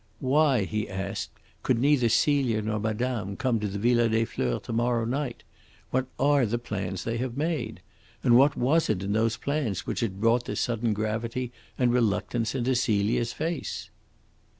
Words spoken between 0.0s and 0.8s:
"Why,"